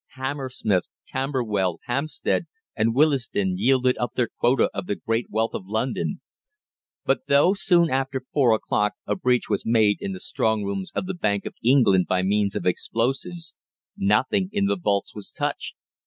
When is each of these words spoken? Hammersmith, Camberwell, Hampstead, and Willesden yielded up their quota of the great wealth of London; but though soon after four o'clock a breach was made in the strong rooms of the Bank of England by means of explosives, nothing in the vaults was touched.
Hammersmith, 0.13 0.89
Camberwell, 1.11 1.77
Hampstead, 1.85 2.47
and 2.75 2.95
Willesden 2.95 3.59
yielded 3.59 3.99
up 3.99 4.15
their 4.15 4.29
quota 4.39 4.67
of 4.73 4.87
the 4.87 4.95
great 4.95 5.29
wealth 5.29 5.53
of 5.53 5.67
London; 5.67 6.21
but 7.05 7.27
though 7.27 7.53
soon 7.53 7.91
after 7.91 8.25
four 8.33 8.55
o'clock 8.55 8.93
a 9.05 9.15
breach 9.15 9.47
was 9.47 9.61
made 9.63 9.97
in 9.99 10.11
the 10.11 10.19
strong 10.19 10.63
rooms 10.63 10.89
of 10.95 11.05
the 11.05 11.13
Bank 11.13 11.45
of 11.45 11.53
England 11.63 12.07
by 12.07 12.23
means 12.23 12.55
of 12.55 12.65
explosives, 12.65 13.53
nothing 13.95 14.49
in 14.51 14.65
the 14.65 14.75
vaults 14.75 15.13
was 15.13 15.29
touched. 15.29 15.75